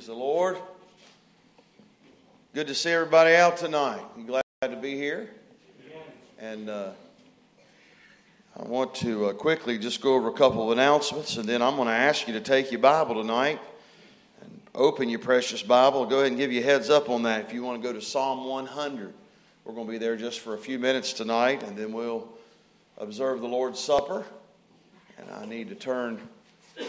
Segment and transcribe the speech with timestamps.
[0.00, 0.56] Praise the Lord.
[2.54, 4.00] Good to see everybody out tonight.
[4.16, 5.28] You glad to be here?
[6.38, 6.92] And uh,
[8.58, 11.76] I want to uh, quickly just go over a couple of announcements, and then I'm
[11.76, 13.60] going to ask you to take your Bible tonight
[14.40, 16.06] and open your precious Bible.
[16.06, 17.92] Go ahead and give you a heads up on that if you want to go
[17.92, 19.12] to Psalm 100.
[19.66, 22.26] We're going to be there just for a few minutes tonight, and then we'll
[22.96, 24.24] observe the Lord's Supper.
[25.18, 26.26] And I need to turn
[26.78, 26.88] this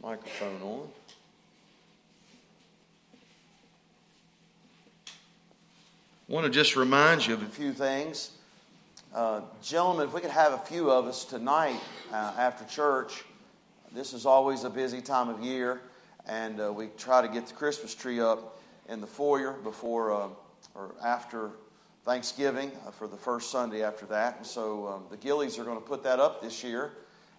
[0.00, 0.88] microphone on.
[6.34, 8.32] Want to just remind you of a few things.
[9.14, 11.78] Uh, gentlemen, if we could have a few of us tonight
[12.12, 13.22] uh, after church,
[13.92, 15.80] this is always a busy time of year,
[16.26, 20.26] and uh, we try to get the Christmas tree up in the foyer before uh,
[20.74, 21.52] or after
[22.04, 24.38] Thanksgiving uh, for the first Sunday after that.
[24.38, 26.94] And so um, the Gillies are going to put that up this year.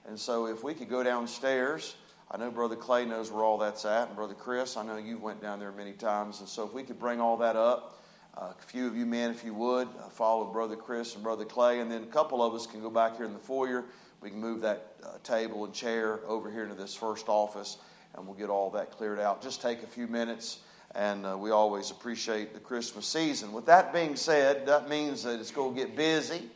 [0.07, 1.97] And so if we could go downstairs,
[2.31, 5.21] I know Brother Clay knows where all that's at, and Brother Chris, I know you've
[5.21, 6.39] went down there many times.
[6.39, 7.91] And so if we could bring all that up,
[8.37, 11.79] a few of you men, if you would, uh, follow Brother Chris and Brother Clay,
[11.79, 13.85] and then a couple of us can go back here in the foyer.
[14.21, 17.77] We can move that uh, table and chair over here into this first office,
[18.13, 19.41] and we'll get all that cleared out.
[19.41, 20.59] Just take a few minutes
[20.95, 23.51] and uh, we always appreciate the Christmas season.
[23.51, 26.49] With that being said, that means that it's going to get busy,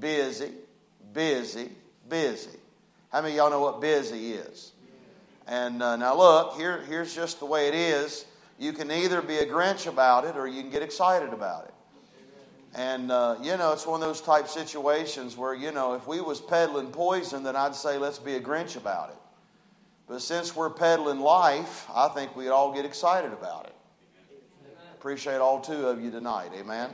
[0.00, 0.50] busy,
[1.12, 1.70] busy,
[2.08, 2.58] busy.
[3.12, 4.72] How many of y'all know what busy is?
[5.46, 8.24] And uh, now look, here, here's just the way it is.
[8.60, 11.74] You can either be a Grinch about it or you can get excited about it.
[12.74, 16.20] And, uh, you know, it's one of those type situations where, you know, if we
[16.20, 19.16] was peddling poison, then I'd say let's be a Grinch about it.
[20.06, 23.74] But since we're peddling life, I think we'd all get excited about it.
[24.92, 26.50] Appreciate all two of you tonight.
[26.54, 26.90] Amen.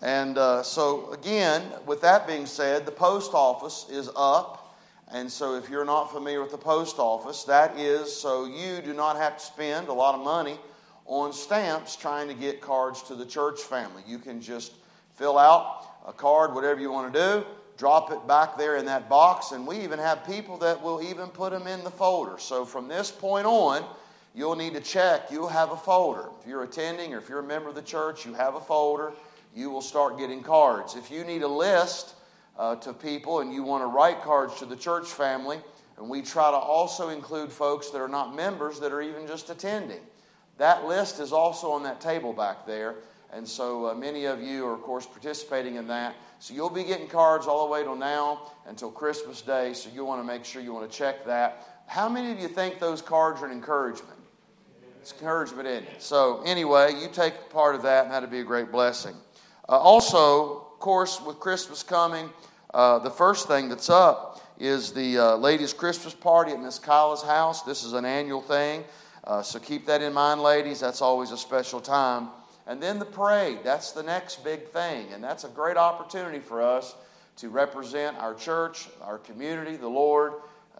[0.00, 4.78] And uh, so, again, with that being said, the post office is up.
[5.12, 8.94] And so, if you're not familiar with the post office, that is so you do
[8.94, 10.58] not have to spend a lot of money
[11.06, 14.02] on stamps trying to get cards to the church family.
[14.06, 14.72] You can just
[15.14, 17.46] fill out a card, whatever you want to do,
[17.76, 21.28] drop it back there in that box, and we even have people that will even
[21.28, 22.38] put them in the folder.
[22.38, 23.84] So from this point on,
[24.34, 25.30] you'll need to check.
[25.30, 26.28] You'll have a folder.
[26.40, 29.12] If you're attending or if you're a member of the church, you have a folder.
[29.54, 30.96] You will start getting cards.
[30.96, 32.14] If you need a list
[32.58, 35.58] uh, to people and you want to write cards to the church family,
[35.98, 39.48] and we try to also include folks that are not members that are even just
[39.48, 40.00] attending.
[40.58, 42.96] That list is also on that table back there.
[43.32, 46.14] And so uh, many of you are, of course, participating in that.
[46.38, 49.74] So you'll be getting cards all the way till now until Christmas Day.
[49.74, 51.82] So you want to make sure you want to check that.
[51.86, 54.18] How many of you think those cards are an encouragement?
[55.00, 56.02] It's encouragement in it.
[56.02, 59.14] So anyway, you take part of that, and that'd be a great blessing.
[59.68, 62.30] Uh, also, of course, with Christmas coming,
[62.74, 67.22] uh, the first thing that's up is the uh, ladies' Christmas party at Miss Kyla's
[67.22, 67.62] house.
[67.62, 68.84] This is an annual thing.
[69.26, 70.78] Uh, so keep that in mind, ladies.
[70.80, 72.28] That's always a special time.
[72.66, 75.12] And then the parade, that's the next big thing.
[75.12, 76.94] And that's a great opportunity for us
[77.36, 80.34] to represent our church, our community, the Lord,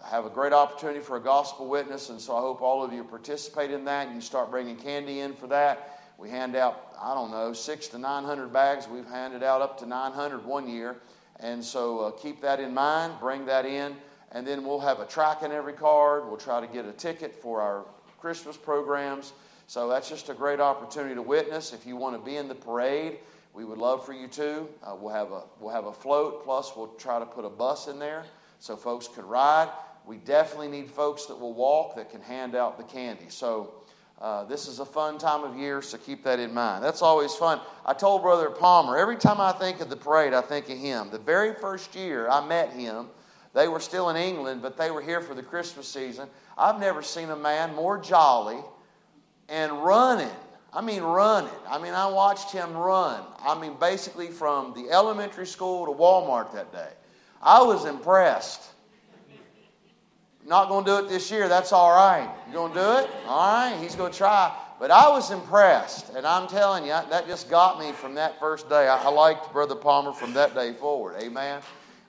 [0.05, 2.11] have a great opportunity for a gospel witness.
[2.11, 4.15] And so I hope all of you participate in that.
[4.15, 6.01] You start bringing candy in for that.
[6.19, 8.89] We hand out, I don't know, six to 900 bags.
[8.89, 10.97] We've handed out up to 900 one year.
[11.41, 13.97] And so uh, keep that in mind, bring that in.
[14.33, 16.27] And then we'll have a track in every card.
[16.27, 17.85] We'll try to get a ticket for our
[18.27, 19.35] Christmas programs.
[19.69, 21.73] So that's just a great opportunity to witness.
[21.73, 23.21] If you want to be in the parade,
[23.55, 24.67] we would love for you to.
[24.83, 26.43] Uh, we'll have a we'll have a float.
[26.43, 28.25] Plus, we'll try to put a bus in there
[28.59, 29.71] so folks can ride.
[30.05, 33.27] We definitely need folks that will walk that can hand out the candy.
[33.29, 33.75] So.
[34.19, 36.83] Uh, this is a fun time of year, so keep that in mind.
[36.83, 37.61] That's always fun.
[37.85, 41.11] I told Brother Palmer, every time I think of the parade, I think of him.
[41.11, 43.09] The very first year I met him,
[43.57, 46.29] they were still in England, but they were here for the Christmas season.
[46.59, 48.59] I've never seen a man more jolly
[49.49, 50.29] and running.
[50.75, 51.51] I mean, running.
[51.67, 53.25] I mean, I watched him run.
[53.41, 56.91] I mean, basically from the elementary school to Walmart that day.
[57.41, 58.63] I was impressed.
[60.45, 61.49] Not going to do it this year.
[61.49, 62.31] That's all right.
[62.49, 63.11] You going to do it?
[63.27, 63.79] All right.
[63.81, 64.55] He's going to try.
[64.79, 66.15] But I was impressed.
[66.15, 68.87] And I'm telling you, that just got me from that first day.
[68.87, 71.17] I, liked Brother Palmer from that day forward.
[71.23, 71.63] Amen.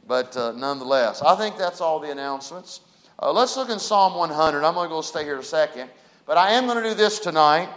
[0.07, 2.81] But uh, nonetheless, I think that's all the announcements.
[3.21, 4.63] Uh, let's look in Psalm 100.
[4.63, 5.89] I'm going to go stay here a second.
[6.25, 7.69] But I am going to do this tonight.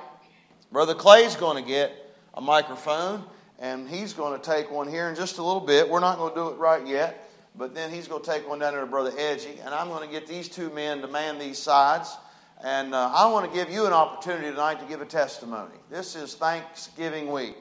[0.71, 1.93] Brother Clay's going to get
[2.35, 3.25] a microphone,
[3.59, 5.88] and he's going to take one here in just a little bit.
[5.88, 8.61] We're not going to do it right yet, but then he's going to take one
[8.61, 11.38] down there to Brother Edgy, and I'm going to get these two men to man
[11.38, 12.17] these sides.
[12.62, 15.75] And uh, I want to give you an opportunity tonight to give a testimony.
[15.91, 17.56] This is Thanksgiving week,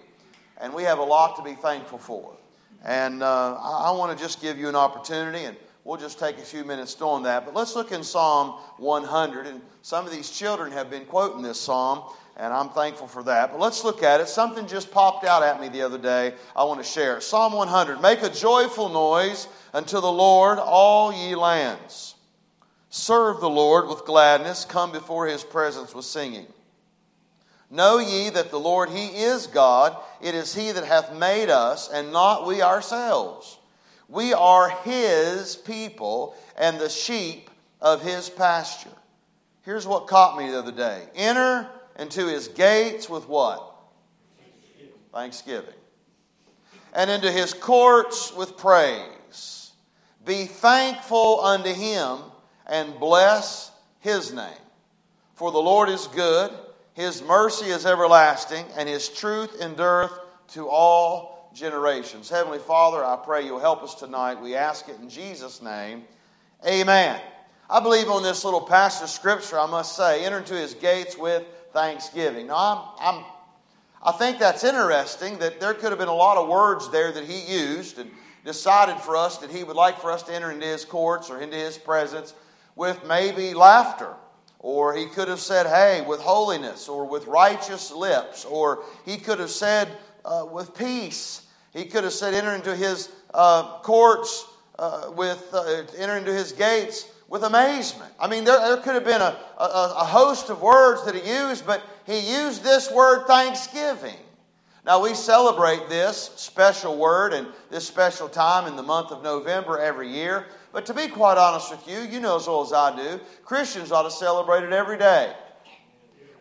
[0.60, 2.34] and we have a lot to be thankful for.
[2.84, 6.38] And uh, I, I want to just give you an opportunity, and we'll just take
[6.38, 7.46] a few minutes doing that.
[7.46, 9.48] But let's look in Psalm 100.
[9.48, 12.04] And some of these children have been quoting this psalm,
[12.38, 13.52] and I'm thankful for that.
[13.52, 14.28] But let's look at it.
[14.28, 16.34] Something just popped out at me the other day.
[16.56, 21.36] I want to share Psalm 100 Make a joyful noise unto the Lord, all ye
[21.36, 22.16] lands.
[22.90, 26.48] Serve the Lord with gladness, come before his presence with singing.
[27.72, 29.96] Know ye that the Lord, He is God.
[30.22, 33.60] It is He that hath made us, and not we ourselves.
[34.08, 37.50] We are His people and the sheep
[37.80, 38.90] of His pasture.
[39.62, 41.70] Here's what caught me the other day enter
[42.00, 43.66] into His gates with what?
[45.14, 45.74] Thanksgiving.
[46.94, 49.74] And into His courts with praise.
[50.26, 52.18] Be thankful unto Him
[52.66, 54.48] and bless His name.
[55.36, 56.52] For the Lord is good
[57.00, 60.12] his mercy is everlasting, and His truth endureth
[60.50, 62.28] to all generations.
[62.28, 64.42] Heavenly Father, I pray you'll help us tonight.
[64.42, 66.04] We ask it in Jesus' name.
[66.68, 67.22] Amen.
[67.70, 71.18] I believe on this little passage of Scripture, I must say, enter into His gates
[71.18, 72.48] with thanksgiving.
[72.48, 73.26] Now, I'm, I'm
[74.04, 77.24] I think that's interesting that there could have been a lot of words there that
[77.24, 78.12] he used and
[78.44, 81.40] decided for us that he would like for us to enter into his courts or
[81.40, 82.34] into his presence
[82.76, 84.16] with maybe laughter
[84.60, 89.40] or he could have said, hey, with holiness, or with righteous lips, or he could
[89.40, 89.88] have said,
[90.26, 91.48] uh, with peace.
[91.74, 94.46] He could have said, enter into his uh, courts
[94.78, 98.12] uh, with, uh, enter into his gates with amazement.
[98.20, 101.32] I mean, there, there could have been a, a, a host of words that he
[101.32, 104.18] used, but he used this word thanksgiving.
[104.86, 109.78] Now, we celebrate this special word and this special time in the month of November
[109.78, 110.48] every year.
[110.72, 113.92] But to be quite honest with you, you know as well as I do, Christians
[113.92, 115.34] ought to celebrate it every day.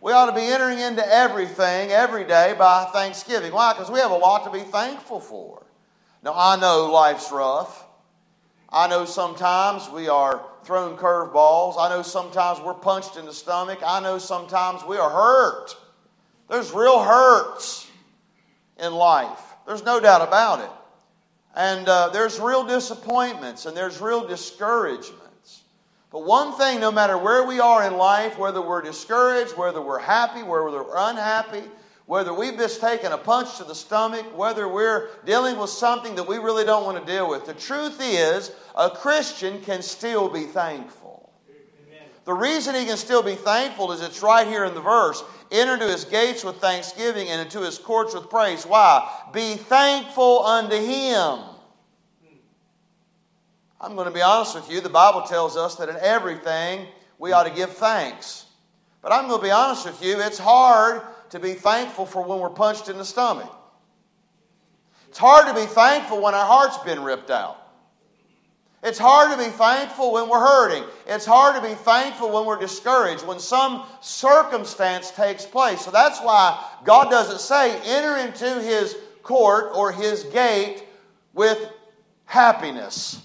[0.01, 3.51] We ought to be entering into everything every day by thanksgiving.
[3.51, 3.73] Why?
[3.73, 5.65] Because we have a lot to be thankful for.
[6.23, 7.85] Now, I know life's rough.
[8.69, 11.75] I know sometimes we are thrown curveballs.
[11.79, 13.79] I know sometimes we're punched in the stomach.
[13.85, 15.75] I know sometimes we are hurt.
[16.49, 17.89] There's real hurts
[18.77, 19.41] in life.
[19.65, 20.69] There's no doubt about it.
[21.59, 25.63] And uh, there's real disappointments and there's real discouragements.
[26.09, 29.99] But one thing, no matter where we are in life, whether we're discouraged, whether we're
[29.99, 31.63] happy, whether we're unhappy,
[32.05, 36.25] whether we've just taken a punch to the stomach, whether we're dealing with something that
[36.25, 40.45] we really don't want to deal with, the truth is a Christian can still be
[40.45, 40.98] thankful.
[42.29, 45.23] The reason he can still be thankful is it's right here in the verse.
[45.51, 48.67] Enter into his gates with thanksgiving and into his courts with praise.
[48.67, 49.11] Why?
[49.33, 51.39] Be thankful unto him.
[53.81, 54.79] I'm going to be honest with you.
[54.79, 56.85] The Bible tells us that in everything
[57.17, 58.45] we ought to give thanks.
[59.01, 60.21] But I'm going to be honest with you.
[60.21, 61.01] It's hard
[61.31, 63.51] to be thankful for when we're punched in the stomach.
[65.07, 67.68] It's hard to be thankful when our heart's been ripped out.
[68.81, 70.83] It's hard to be thankful when we're hurting.
[71.05, 75.81] It's hard to be thankful when we're discouraged, when some circumstance takes place.
[75.81, 80.85] So that's why God doesn't say, enter into his court or his gate
[81.33, 81.57] with
[82.25, 83.21] happiness.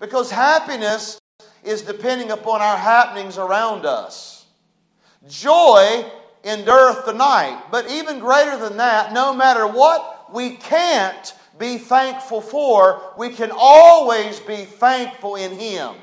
[0.00, 1.20] Because happiness
[1.62, 4.46] is depending upon our happenings around us.
[5.28, 6.10] Joy
[6.42, 7.66] endureth the night.
[7.70, 13.52] But even greater than that, no matter what we can't be thankful for, we can
[13.54, 15.94] always be thankful in Him.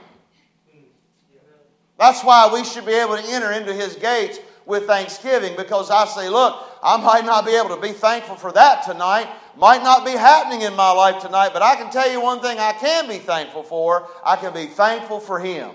[1.98, 6.06] That's why we should be able to enter into His gates with thanksgiving because I
[6.06, 10.06] say, look, I might not be able to be thankful for that tonight, might not
[10.06, 13.08] be happening in my life tonight, but I can tell you one thing I can
[13.08, 14.08] be thankful for.
[14.24, 15.72] I can be thankful for Him.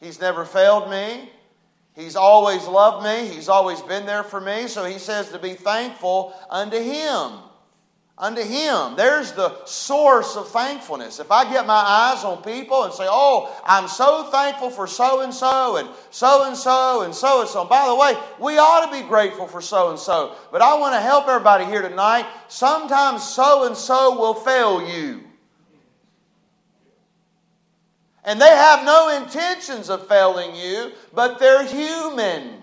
[0.00, 1.30] He's never failed me.
[1.94, 3.34] He's always loved me.
[3.34, 4.66] He's always been there for me.
[4.66, 7.38] So He says to be thankful unto Him
[8.22, 8.94] unto Him.
[8.94, 11.18] There's the source of thankfulness.
[11.18, 15.22] If I get my eyes on people and say, Oh, I'm so thankful for so
[15.22, 17.64] and so and so and so and so and so.
[17.64, 20.36] By the way, we ought to be grateful for so and so.
[20.52, 22.26] But I want to help everybody here tonight.
[22.46, 25.24] Sometimes so and so will fail you.
[28.24, 32.62] And they have no intentions of failing you, but they're human.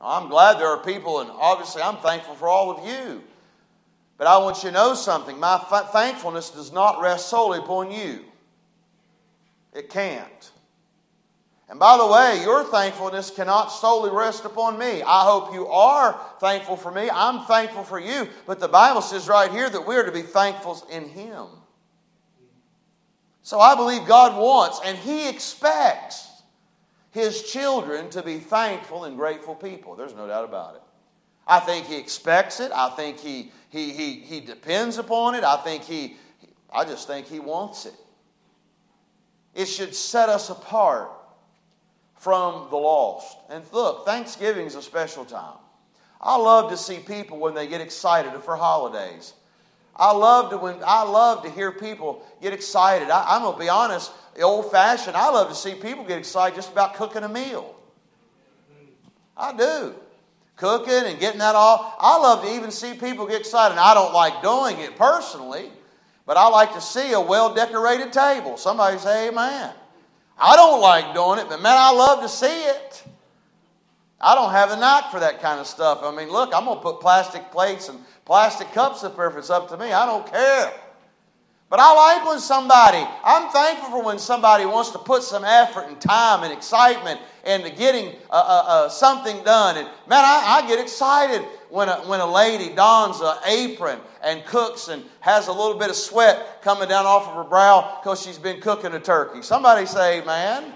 [0.00, 3.22] I'm glad there are people, and obviously I'm thankful for all of you
[4.18, 5.40] but I want you to know something.
[5.40, 5.58] My
[5.92, 8.24] thankfulness does not rest solely upon you,
[9.72, 10.50] it can't.
[11.70, 15.02] And by the way, your thankfulness cannot solely rest upon me.
[15.02, 17.10] I hope you are thankful for me.
[17.12, 18.26] I'm thankful for you.
[18.46, 21.46] But the Bible says right here that we are to be thankful in Him.
[23.42, 26.28] So I believe God wants and He expects
[27.10, 29.94] His children to be thankful and grateful people.
[29.94, 30.82] There's no doubt about it.
[31.48, 32.70] I think He expects it.
[32.72, 35.44] I think He he, he, he depends upon it.
[35.44, 36.16] I think he,
[36.72, 37.94] I just think he wants it.
[39.54, 41.10] It should set us apart
[42.16, 43.36] from the lost.
[43.50, 45.58] And look, Thanksgiving is a special time.
[46.20, 49.34] I love to see people when they get excited for holidays.
[49.94, 53.10] I love to when I love to hear people get excited.
[53.10, 55.16] I, am gonna be honest, old fashioned.
[55.16, 57.74] I love to see people get excited just about cooking a meal.
[59.36, 59.94] I do.
[60.58, 61.96] Cooking and getting that all.
[61.98, 63.72] I love to even see people get excited.
[63.72, 65.70] And I don't like doing it personally,
[66.26, 68.56] but I like to see a well decorated table.
[68.56, 69.72] Somebody say amen.
[70.36, 73.04] I don't like doing it, but man, I love to see it.
[74.20, 76.00] I don't have a knack for that kind of stuff.
[76.02, 79.36] I mean, look, I'm going to put plastic plates and plastic cups up there if
[79.36, 79.92] it's up to me.
[79.92, 80.72] I don't care.
[81.70, 85.82] But I like when somebody, I'm thankful for when somebody wants to put some effort
[85.88, 89.76] and time and excitement into getting uh, uh, uh, something done.
[89.76, 94.46] And man, I, I, get excited when a, when a lady dons an apron and
[94.46, 98.22] cooks and has a little bit of sweat coming down off of her brow because
[98.22, 99.42] she's been cooking a turkey.
[99.42, 100.72] Somebody say, man.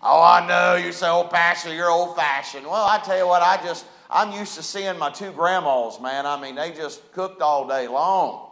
[0.00, 0.76] Oh, I know.
[0.76, 2.66] You say, old pastor, you're old fashioned.
[2.66, 6.24] Well, I tell you what, I just, I'm used to seeing my two grandmas, man.
[6.24, 8.49] I mean, they just cooked all day long.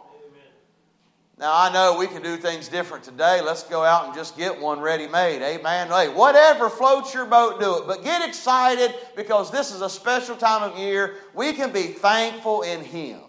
[1.39, 3.39] Now, I know we can do things different today.
[3.41, 5.41] Let's go out and just get one ready made.
[5.41, 5.87] Amen.
[5.87, 7.87] Hey, whatever floats your boat, do it.
[7.87, 11.15] But get excited because this is a special time of year.
[11.33, 13.21] We can be thankful in Him.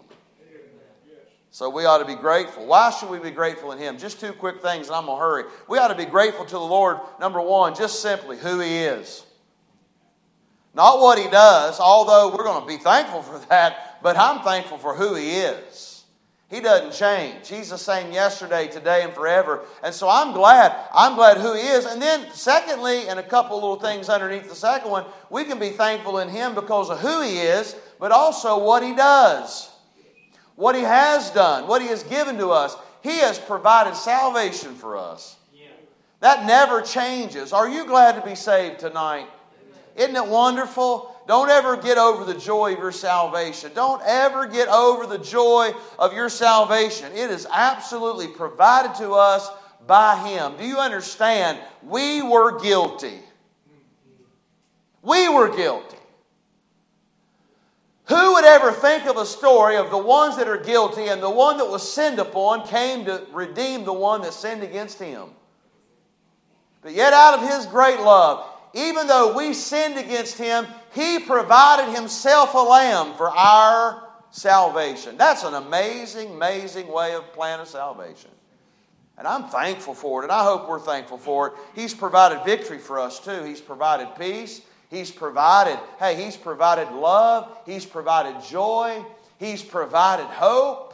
[1.51, 2.65] So we ought to be grateful.
[2.65, 3.97] Why should we be grateful in Him?
[3.97, 5.43] Just two quick things, and I'm going to hurry.
[5.69, 9.25] We ought to be grateful to the Lord, number one, just simply who He is.
[10.73, 14.79] Not what He does, although we're going to be thankful for that, but I'm thankful
[14.79, 15.90] for who He is.
[16.51, 17.47] He doesn't change.
[17.47, 19.61] He's the same yesterday, today, and forever.
[19.81, 20.75] And so I'm glad.
[20.93, 21.85] I'm glad who He is.
[21.85, 25.69] And then, secondly, and a couple little things underneath the second one, we can be
[25.69, 29.69] thankful in Him because of who He is, but also what He does,
[30.57, 32.75] what He has done, what He has given to us.
[33.01, 35.37] He has provided salvation for us.
[36.19, 37.53] That never changes.
[37.53, 39.27] Are you glad to be saved tonight?
[39.95, 41.15] Isn't it wonderful?
[41.27, 43.71] Don't ever get over the joy of your salvation.
[43.73, 47.11] Don't ever get over the joy of your salvation.
[47.13, 49.49] It is absolutely provided to us
[49.87, 50.57] by Him.
[50.57, 51.59] Do you understand?
[51.83, 53.19] We were guilty.
[55.01, 55.97] We were guilty.
[58.05, 61.29] Who would ever think of a story of the ones that are guilty and the
[61.29, 65.29] one that was sinned upon came to redeem the one that sinned against him?
[66.81, 71.93] But yet, out of His great love, even though we sinned against him, he provided
[71.93, 75.17] himself a lamb for our salvation.
[75.17, 78.31] That's an amazing, amazing way of plan of salvation.
[79.17, 81.53] And I'm thankful for it, and I hope we're thankful for it.
[81.75, 83.43] He's provided victory for us too.
[83.43, 84.61] He's provided peace.
[84.89, 87.55] He's provided, hey, He's provided love.
[87.65, 89.05] He's provided joy.
[89.37, 90.93] He's provided hope.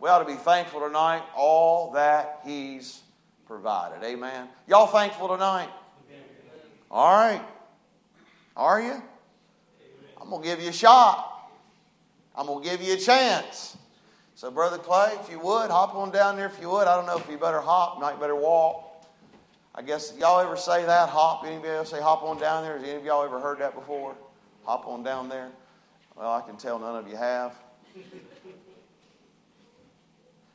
[0.00, 3.02] We ought to be thankful tonight, all that He's
[3.46, 4.04] provided.
[4.04, 4.48] Amen.
[4.66, 5.68] Y'all thankful tonight?
[6.90, 7.42] All right.
[8.56, 9.02] Are you?
[10.20, 11.50] I'm going to give you a shot.
[12.36, 13.76] I'm going to give you a chance.
[14.36, 16.86] So, Brother Clay, if you would, hop on down there if you would.
[16.86, 19.06] I don't know if you better hop, might better walk.
[19.74, 21.08] I guess y'all ever say that?
[21.08, 21.44] Hop?
[21.44, 22.78] Anybody else say hop on down there?
[22.78, 24.14] Has any of y'all ever heard that before?
[24.64, 25.50] Hop on down there?
[26.16, 27.54] Well, I can tell none of you have.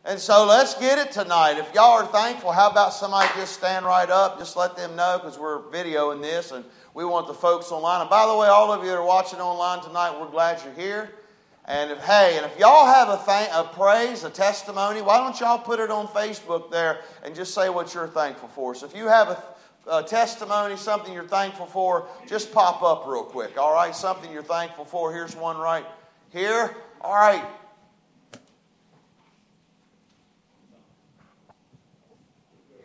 [0.10, 1.60] And so let's get it tonight.
[1.60, 4.40] If y'all are thankful, how about somebody just stand right up?
[4.40, 8.02] Just let them know because we're videoing this and we want the folks online.
[8.02, 10.74] And by the way, all of you that are watching online tonight, we're glad you're
[10.74, 11.12] here.
[11.66, 15.40] And if, hey, and if y'all have a, th- a praise, a testimony, why don't
[15.40, 18.74] y'all put it on Facebook there and just say what you're thankful for?
[18.74, 19.44] So if you have a,
[19.98, 23.94] a testimony, something you're thankful for, just pop up real quick, all right?
[23.94, 25.14] Something you're thankful for.
[25.14, 25.86] Here's one right
[26.32, 26.76] here.
[27.00, 27.46] All right.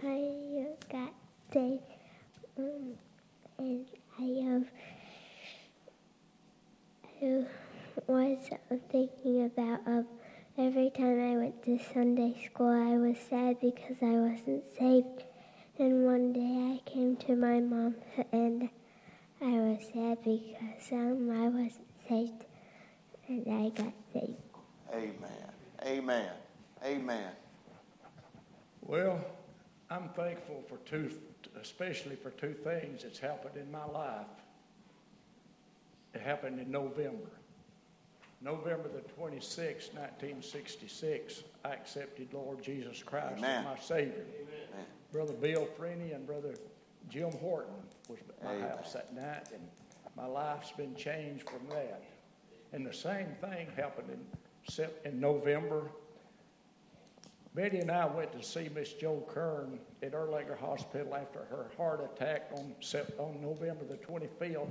[0.06, 1.14] I got
[1.52, 1.82] saved,
[2.58, 2.92] um,
[3.58, 3.86] and
[4.18, 4.66] I have
[7.22, 7.46] I
[8.08, 10.06] was thinking about um,
[10.58, 15.24] every time I went to Sunday school, I was sad because I wasn't saved.
[15.78, 17.96] And one day I came to my mom
[18.30, 18.68] and
[19.40, 22.44] I was sad because um, I wasn't saved,
[23.26, 24.34] and I got saved.
[24.92, 25.50] Amen.
[25.86, 26.30] Amen.
[26.84, 27.30] Amen.
[28.82, 29.24] Well,
[29.90, 31.10] I'm thankful for two,
[31.60, 34.26] especially for two things that's happened in my life.
[36.14, 37.30] It happened in November.
[38.40, 43.60] November the 26th, 1966, I accepted Lord Jesus Christ Amen.
[43.60, 44.24] as my Savior.
[44.36, 44.86] Amen.
[45.12, 46.54] Brother Bill Freeney and Brother
[47.08, 47.74] Jim Horton
[48.08, 48.68] was at my Amen.
[48.68, 49.62] house that night, and
[50.16, 52.02] my life's been changed from that.
[52.72, 55.90] And the same thing happened in, in November
[57.54, 62.10] Betty and I went to see Miss Joe Kern at Erlanger Hospital after her heart
[62.12, 62.74] attack on,
[63.18, 64.70] on November the 25th.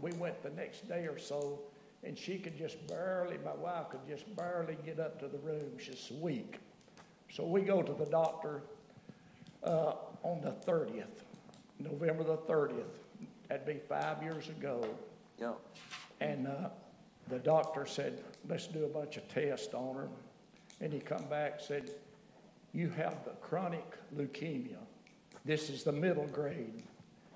[0.00, 1.58] We went the next day or so,
[2.04, 5.72] and she could just barely, my wife could just barely get up to the room.
[5.78, 6.58] She's weak.
[7.28, 8.62] So we go to the doctor
[9.64, 11.06] uh, on the 30th,
[11.80, 12.84] November the 30th.
[13.48, 14.86] That'd be five years ago.
[15.40, 15.58] Yep.
[16.20, 16.68] And uh,
[17.28, 20.08] the doctor said, let's do a bunch of tests on her.
[20.80, 21.90] And he come back said,
[22.72, 23.84] you have the chronic
[24.16, 24.78] leukemia.
[25.44, 26.82] This is the middle grade.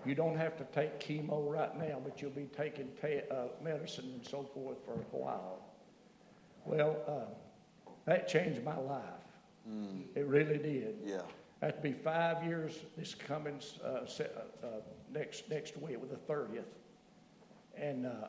[0.04, 4.24] You don't have to take chemo right now, but you'll be taking uh, medicine and
[4.24, 5.58] so forth for a while.
[6.64, 9.02] Well, uh, that changed my life.
[9.68, 10.04] Mm.
[10.14, 10.96] It really did.
[11.04, 11.22] Yeah.
[11.60, 14.22] That'd be five years this coming uh, uh,
[14.62, 14.66] uh,
[15.12, 16.66] next next week with the thirtieth,
[17.76, 18.28] and uh,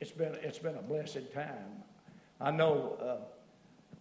[0.00, 1.82] it's been it's been a blessed time.
[2.40, 3.24] I know uh,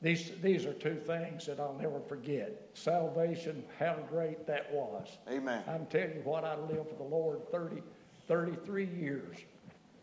[0.03, 2.69] these these are two things that I'll never forget.
[2.74, 5.07] Salvation, how great that was.
[5.31, 5.63] Amen.
[5.65, 7.81] I'm telling you what, I lived for the Lord 30,
[8.27, 9.38] 33 years,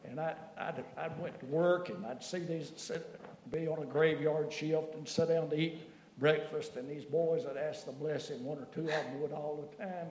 [0.08, 3.20] and I I I went to work and I'd see these sit,
[3.52, 5.82] be on a graveyard shift and sit down to eat
[6.16, 9.68] breakfast, and these boys would ask the blessing, one or two of them would all
[9.70, 10.08] the time,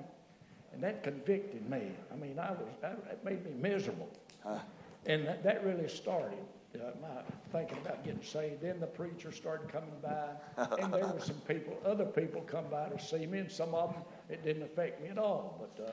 [0.71, 1.91] and that convicted me.
[2.13, 4.09] I mean, I was that made me miserable,
[4.43, 4.59] huh.
[5.07, 6.37] and that, that really started
[6.75, 7.07] uh, my
[7.51, 8.61] thinking about getting saved.
[8.61, 10.29] Then the preacher started coming by,
[10.81, 13.93] and there were some people, other people come by to see me, and some of
[13.93, 15.83] them it didn't affect me at all, but.
[15.83, 15.91] Uh,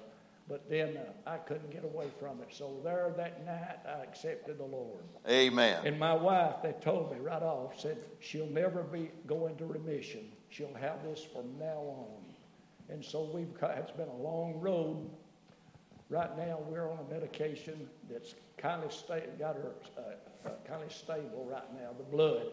[0.49, 2.49] but then uh, I couldn't get away from it.
[2.51, 5.03] So there that night, I accepted the Lord.
[5.29, 5.85] Amen.
[5.85, 10.31] And my wife, they told me right off, said she'll never be go into remission.
[10.51, 12.27] She'll have this from now on.
[12.89, 15.11] And so we've it's been a long road.
[16.09, 18.95] Right now, we're on a medication that's kind of
[19.41, 20.03] got her uh,
[20.67, 22.47] kind of stable right now, the blood.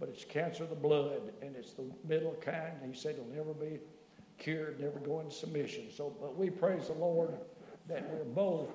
[0.00, 2.72] But it's cancer of the blood, and it's the middle kind.
[2.84, 3.78] He said it'll never be
[4.38, 5.84] cured, never go into submission.
[5.94, 7.34] So, but we praise the Lord
[7.88, 8.70] that we're both,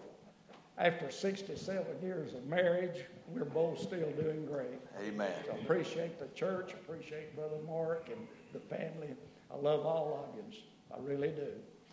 [0.77, 4.79] after 67 years of marriage, we're both still doing great.
[5.05, 5.31] Amen.
[5.45, 9.09] So appreciate the church, appreciate Brother Mark and the family.
[9.51, 10.59] I love all of you.
[10.93, 11.49] I really do.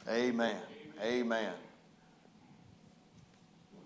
[0.08, 0.56] Amen.
[1.02, 1.54] Amen.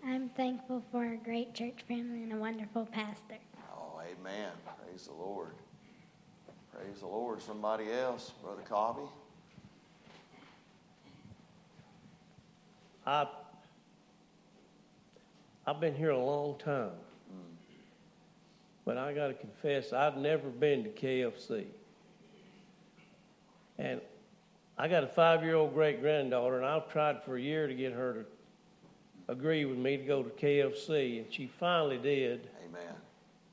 [0.08, 3.36] I'm thankful for a great church family and a wonderful pastor.
[3.76, 4.52] Oh, amen.
[4.82, 5.52] Praise the Lord.
[6.72, 7.42] Praise the Lord.
[7.42, 9.02] Somebody else, Brother Cobby.
[13.06, 13.26] I,
[15.66, 16.88] I've been here a long time.
[17.30, 17.54] Hmm.
[18.86, 21.66] But I got to confess, I've never been to KFC.
[23.78, 24.00] And
[24.78, 27.74] I got a five year old great granddaughter, and I've tried for a year to
[27.74, 28.37] get her to
[29.28, 32.48] agree with me to go to KFC, and she finally did.
[32.66, 32.94] Amen.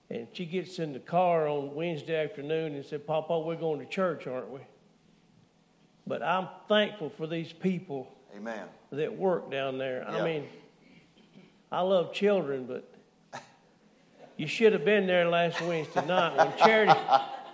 [0.09, 3.85] And she gets in the car on Wednesday afternoon and said, Papa, we're going to
[3.85, 4.61] church, aren't we?
[6.07, 8.67] But I'm thankful for these people Amen.
[8.91, 10.05] That work down there.
[10.07, 10.17] Yeah.
[10.17, 10.47] I mean,
[11.71, 12.93] I love children, but
[14.37, 16.99] you should have been there last Wednesday night when Charity,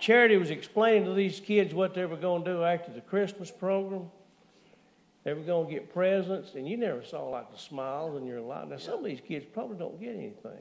[0.00, 3.50] Charity was explaining to these kids what they were going to do after the Christmas
[3.50, 4.10] program.
[5.24, 8.40] They were going to get presents, and you never saw like the smiles in your
[8.40, 8.68] life.
[8.68, 10.58] Now, some of these kids probably don't get anything,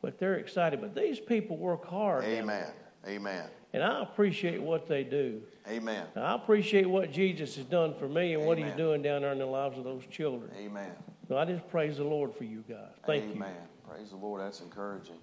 [0.00, 0.80] but they're excited.
[0.80, 2.24] But these people work hard.
[2.24, 2.68] Amen.
[3.06, 3.48] Amen.
[3.72, 5.42] And I appreciate what they do.
[5.68, 6.06] Amen.
[6.14, 8.46] Now, I appreciate what Jesus has done for me and Amen.
[8.46, 10.50] what he's doing down there in the lives of those children.
[10.56, 10.92] Amen.
[11.26, 12.92] So I just praise the Lord for you guys.
[13.04, 13.36] Thank Amen.
[13.36, 13.42] you.
[13.42, 13.56] Amen.
[13.88, 14.40] Praise the Lord.
[14.40, 15.16] That's encouraging.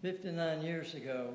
[0.00, 1.34] 59 years ago,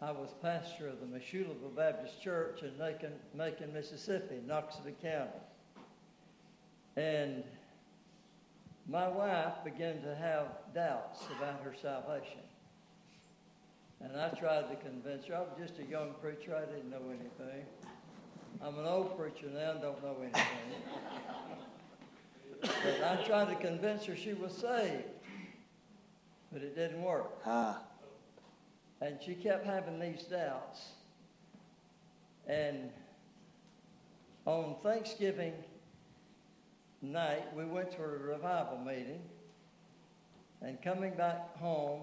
[0.00, 5.30] I was pastor of the Mashulaville Baptist Church in Macon, Macon, Mississippi, Noxubee County.
[6.96, 7.42] And
[8.88, 12.40] my wife began to have doubts about her salvation.
[14.00, 15.34] And I tried to convince her.
[15.34, 16.54] I was just a young preacher.
[16.54, 17.66] I didn't know anything.
[18.62, 20.44] I'm an old preacher now and don't know anything.
[22.60, 25.04] but I tried to convince her she was saved.
[26.52, 27.42] But it didn't work.
[27.44, 27.74] Huh.
[29.00, 30.88] And she kept having these doubts.
[32.48, 32.90] And
[34.44, 35.52] on Thanksgiving
[37.02, 39.20] night, we went to a revival meeting.
[40.62, 42.00] And coming back home,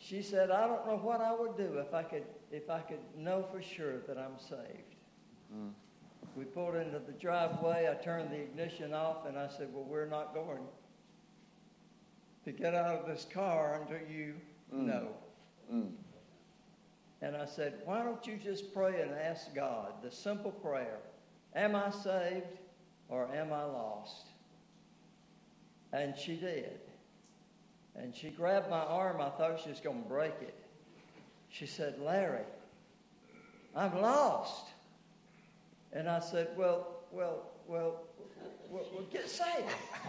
[0.00, 3.00] she said, I don't know what I would do if I could, if I could
[3.16, 4.96] know for sure that I'm saved.
[5.54, 5.72] Mm.
[6.36, 7.88] We pulled into the driveway.
[7.90, 10.62] I turned the ignition off and I said, Well, we're not going
[12.44, 14.34] to get out of this car until you
[14.74, 14.86] mm.
[14.86, 15.08] know.
[15.72, 15.90] Mm.
[17.22, 20.98] And I said, Why don't you just pray and ask God the simple prayer
[21.54, 22.58] Am I saved
[23.08, 24.26] or am I lost?
[25.92, 26.78] And she did.
[27.96, 29.20] And she grabbed my arm.
[29.20, 30.54] I thought she was going to break it.
[31.48, 32.44] She said, Larry,
[33.74, 34.68] I'm lost.
[35.92, 38.02] And I said, Well, well, well,
[38.68, 39.74] well, well get saved.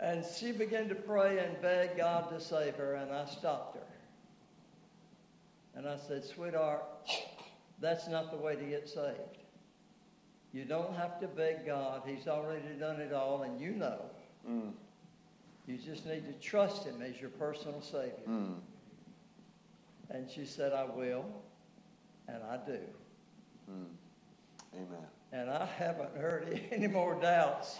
[0.00, 3.82] and she began to pray and beg God to save her, and I stopped her.
[5.74, 6.84] And I said, Sweetheart,
[7.80, 9.38] that's not the way to get saved.
[10.52, 12.02] You don't have to beg God.
[12.06, 14.00] He's already done it all, and you know.
[14.48, 14.72] Mm.
[15.66, 18.12] You just need to trust Him as your personal Savior.
[18.28, 18.54] Mm.
[20.10, 21.26] And she said, I will,
[22.28, 22.78] and I do.
[23.70, 23.84] Mm.
[24.74, 25.06] Amen.
[25.32, 27.76] And I haven't heard any more doubts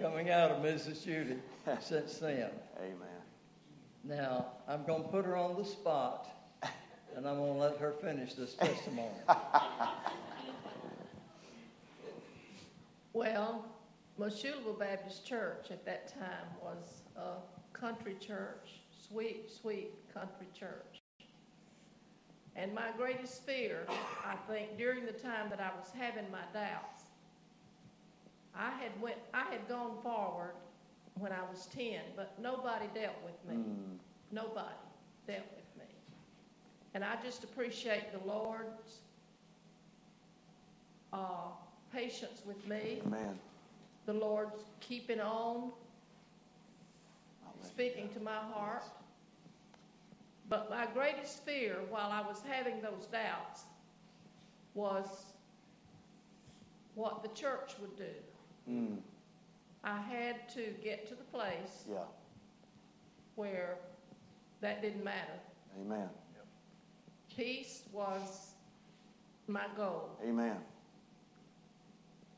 [0.00, 1.04] coming out of Mrs.
[1.04, 1.36] Judy
[1.80, 2.50] since then.
[2.78, 3.20] Amen.
[4.02, 6.26] Now, I'm going to put her on the spot,
[7.14, 9.10] and I'm going to let her finish this testimony.
[13.12, 13.66] well,
[14.18, 17.34] Mashulaville Baptist Church at that time was a
[17.78, 21.02] country church, sweet, sweet country church.
[22.56, 23.86] And my greatest fear,
[24.24, 26.99] I think, during the time that I was having my doubts,
[28.54, 30.54] I had went, I had gone forward
[31.14, 33.62] when I was ten, but nobody dealt with me.
[33.62, 33.98] Mm.
[34.32, 34.74] Nobody
[35.26, 35.92] dealt with me,
[36.94, 39.00] and I just appreciate the Lord's
[41.12, 41.50] uh,
[41.92, 43.02] patience with me.
[43.06, 43.38] Amen.
[44.06, 45.72] The Lord's keeping on,
[47.62, 48.84] speaking to my heart.
[50.48, 53.62] But my greatest fear while I was having those doubts
[54.74, 55.06] was
[56.96, 58.04] what the church would do.
[58.68, 58.98] Mm.
[59.82, 61.98] I had to get to the place yeah.
[63.36, 63.76] where
[64.60, 65.38] that didn't matter.
[65.80, 66.08] Amen.
[67.34, 68.50] Peace was
[69.46, 70.10] my goal.
[70.26, 70.56] Amen.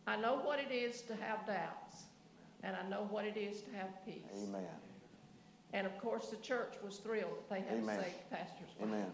[0.07, 2.05] I know what it is to have doubts,
[2.63, 4.47] and I know what it is to have peace.
[4.49, 4.67] Amen.
[5.73, 7.99] And of course, the church was thrilled that they had Amen.
[7.99, 8.89] a saved pastor's wife.
[8.89, 9.13] Amen.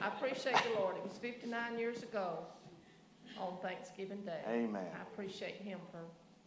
[0.00, 0.96] I appreciate the Lord.
[0.96, 2.38] It was 59 years ago
[3.40, 4.40] on Thanksgiving Day.
[4.48, 4.86] Amen.
[4.98, 6.00] I appreciate Him for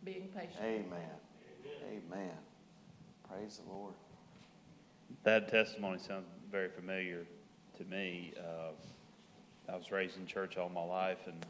[0.04, 0.64] being patient.
[0.64, 1.00] Amen.
[1.90, 2.32] Amen.
[3.28, 3.94] Praise the Lord.
[5.24, 7.26] That testimony sounds very familiar
[7.78, 8.34] to me.
[8.38, 11.46] Uh, I was raised in church all my life and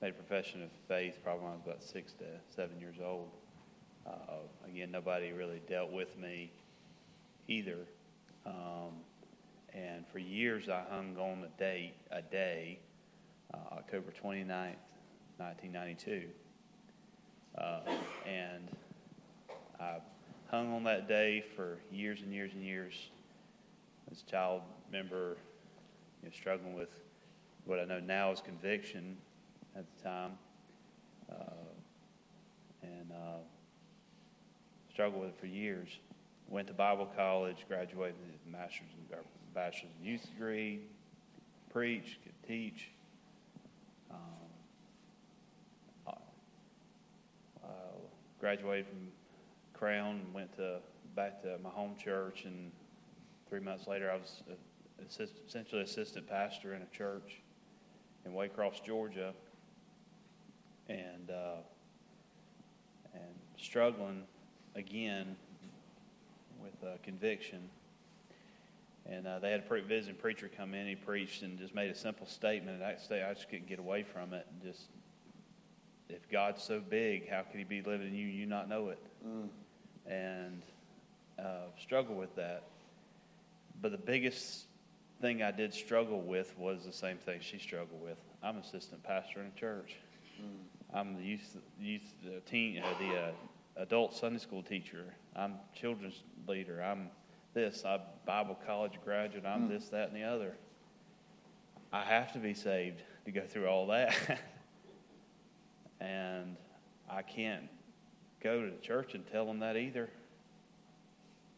[0.00, 2.24] made a profession of faith probably when I was about six to
[2.54, 3.28] seven years old.
[4.06, 4.10] Uh,
[4.66, 6.50] again, nobody really dealt with me
[7.48, 7.78] either.
[8.44, 8.94] Um,
[9.72, 12.80] and for years, I hung on a date, a day,
[13.54, 14.76] uh, October 29th,
[15.38, 16.28] 1992.
[17.58, 17.80] Uh,
[18.26, 18.68] and
[19.80, 19.96] I
[20.50, 22.94] hung on that day for years and years and years.
[24.10, 25.36] As a child member,
[26.22, 26.90] you know, struggling with
[27.64, 29.16] what I know now is conviction
[29.76, 30.32] at the time.
[31.30, 31.34] Uh,
[32.82, 33.38] and uh,
[34.90, 35.88] struggled with it for years
[36.52, 40.80] went to Bible college, graduated with a master's and bachelor's in youth degree,
[41.72, 42.90] preach, could teach.
[44.10, 44.18] Um,
[46.06, 47.70] uh,
[48.42, 49.06] graduated from
[49.72, 50.80] Crown and went to
[51.14, 52.72] back to my home church, and
[53.48, 54.42] three months later, I was
[55.06, 57.40] assist, essentially assistant pastor in a church
[58.26, 59.32] in Waycross, Georgia,
[60.88, 61.58] and uh,
[63.14, 64.24] and struggling
[64.74, 65.36] again
[66.60, 67.60] with uh, conviction.
[69.06, 70.88] And uh, they had a pre- visiting preacher come in.
[70.88, 72.82] He preached and just made a simple statement.
[72.82, 74.46] And I, I just couldn't get away from it.
[74.64, 74.88] Just,
[76.12, 78.88] if God's so big, how could He be living in you and you not know
[78.88, 79.02] it?
[79.26, 79.48] Mm.
[80.06, 80.62] And
[81.38, 82.64] uh, struggle with that.
[83.80, 84.66] But the biggest
[85.20, 88.18] thing I did struggle with was the same thing she struggled with.
[88.42, 89.96] I'm assistant pastor in a church.
[90.40, 90.94] Mm.
[90.94, 93.30] I'm the youth, youth, uh, teen, uh, the uh,
[93.76, 95.04] adult Sunday school teacher.
[95.34, 96.82] I'm children's leader.
[96.82, 97.08] I'm
[97.54, 97.84] this.
[97.84, 99.46] I'm Bible college graduate.
[99.46, 99.68] I'm mm.
[99.68, 100.54] this, that, and the other.
[101.92, 104.14] I have to be saved to go through all that.
[106.02, 106.56] and
[107.08, 107.68] I can't
[108.42, 110.10] go to the church and tell them that either.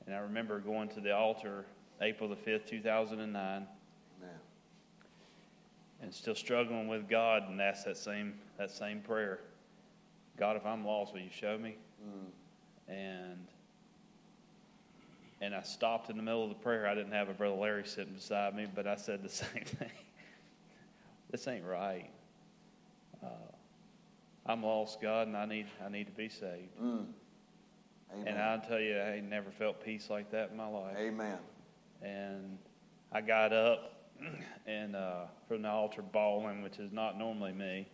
[0.06, 1.64] And I remember going to the altar
[2.00, 3.38] April the 5th, 2009.
[3.38, 3.66] Amen.
[6.02, 9.40] And still struggling with God and ask that same, that same prayer
[10.36, 11.76] God, if I'm lost, will you show me?
[12.04, 12.92] Mm.
[12.92, 13.46] And
[15.40, 16.86] and I stopped in the middle of the prayer.
[16.86, 19.90] I didn't have a brother Larry sitting beside me, but I said the same thing.
[21.30, 22.10] this ain't right.
[23.22, 23.28] Uh,
[24.46, 26.78] I'm lost, God, and I need I need to be saved.
[26.80, 27.06] Mm.
[28.26, 30.96] And I'll tell you, I ain't never felt peace like that in my life.
[30.96, 31.38] Amen.
[32.00, 32.58] And
[33.10, 34.10] I got up
[34.66, 37.88] and uh, from the altar bawling, which is not normally me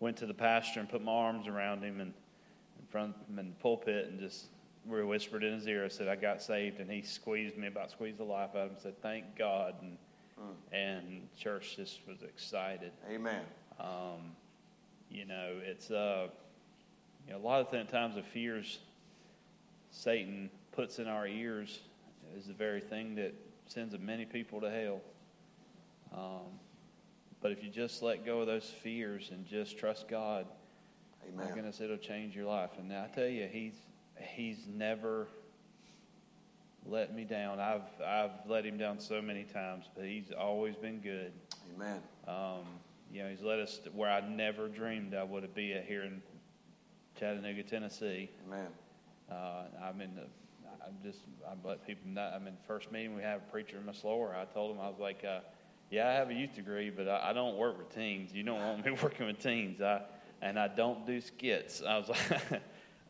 [0.00, 2.12] went to the pastor and put my arms around him and
[2.78, 4.46] in front of him in the pulpit and just
[4.86, 5.84] we whispered in his ear.
[5.84, 8.70] I said, I got saved, and he squeezed me about squeezed the life out of
[8.70, 8.76] him.
[8.80, 9.98] Said, "Thank God," and
[10.70, 12.92] and church just was excited.
[13.10, 13.42] Amen.
[13.80, 14.32] Um,
[15.10, 16.28] you know, it's uh,
[17.26, 18.78] you know, a lot of the times the fears
[19.90, 21.80] Satan puts in our ears
[22.36, 23.34] is the very thing that
[23.66, 25.00] sends many people to hell.
[26.12, 26.60] Um,
[27.40, 30.46] but if you just let go of those fears and just trust God,
[31.34, 31.54] my Amen.
[31.54, 32.70] goodness, it'll change your life.
[32.78, 33.74] And I tell you, he's
[34.34, 35.26] he's never
[36.84, 37.58] let me down.
[37.58, 41.32] I've I've let him down so many times, but he's always been good.
[41.74, 42.00] Amen.
[42.28, 42.64] Um,
[43.12, 46.02] you know, he's led us to where I never dreamed I would be at here
[46.02, 46.22] in
[47.18, 48.30] Chattanooga, Tennessee.
[48.46, 48.68] Amen.
[49.30, 50.22] Uh, I'm in the,
[50.84, 52.30] I'm just, I let people know.
[52.34, 54.34] I'm in the first meeting we have a preacher in Miss Lower.
[54.36, 55.40] I told him I was like, uh,
[55.90, 58.32] yeah, I have a youth degree, but I, I don't work with teens.
[58.32, 59.80] You don't want me working with teens.
[59.80, 60.02] I
[60.42, 61.82] and I don't do skits.
[61.86, 62.52] I was like,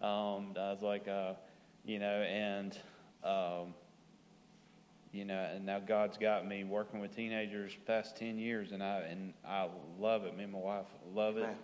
[0.02, 1.32] um, I was like, uh,
[1.84, 2.76] you know, and
[3.24, 3.74] um,
[5.16, 8.98] you know, and now God's got me working with teenagers past ten years, and I
[9.00, 10.36] and I love it.
[10.36, 11.44] Me and my wife love it.
[11.44, 11.56] Amen.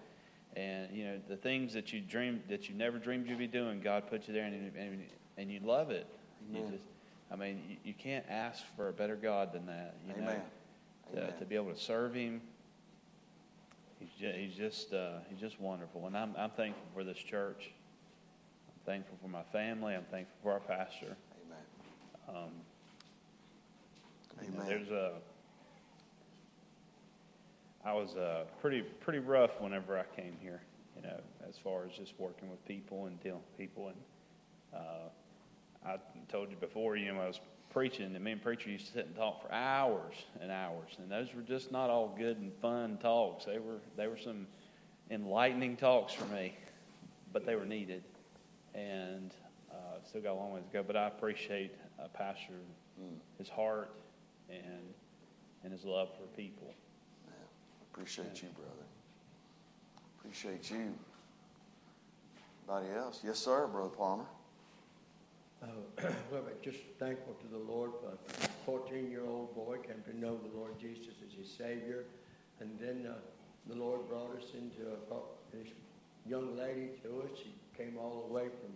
[0.57, 3.81] And you know the things that you dream that you never dreamed you'd be doing,
[3.81, 5.05] God put you there, and and,
[5.37, 6.07] and you love it.
[6.51, 6.85] You just,
[7.31, 9.97] I mean, you, you can't ask for a better God than that.
[10.07, 10.25] You Amen.
[10.25, 11.39] know, to, Amen.
[11.39, 12.41] to be able to serve Him.
[14.01, 17.71] He's just, he's just, uh, he's just wonderful, and I'm, I'm thankful for this church.
[18.69, 19.95] I'm thankful for my family.
[19.95, 21.17] I'm thankful for our pastor.
[21.47, 22.37] Amen.
[22.45, 22.51] Um,
[24.43, 24.69] you know, Amen.
[24.69, 25.13] there's a.
[27.85, 30.63] I was uh, pretty pretty rough whenever I came here.
[30.97, 33.97] You know, as far as just working with people and dealing with people, and
[34.75, 35.97] uh, I
[36.29, 36.97] told you before.
[36.97, 39.53] You know, I was preaching, and me and preacher used to sit and talk for
[39.53, 43.45] hours and hours, and those were just not all good and fun talks.
[43.45, 44.47] They were they were some
[45.11, 46.57] enlightening talks for me,
[47.33, 48.05] but they were needed,
[48.75, 49.35] and
[49.73, 50.83] uh, still got a long ways to go.
[50.83, 52.55] But I appreciate uh, Pastor
[53.39, 53.91] his heart
[54.53, 54.95] and
[55.65, 56.75] and his love for people.
[57.93, 58.87] Appreciate you, brother.
[60.19, 60.95] Appreciate you.
[62.69, 63.21] Anybody else?
[63.23, 64.25] Yes, sir, Brother Palmer.
[65.63, 65.67] Uh,
[66.33, 70.39] well, just thankful to the Lord for a 14 year old boy came to know
[70.39, 72.05] the Lord Jesus as his Savior.
[72.61, 73.15] And then uh,
[73.69, 75.73] the Lord brought us into a, this
[76.27, 77.37] young lady to us.
[77.37, 78.73] She came all the way from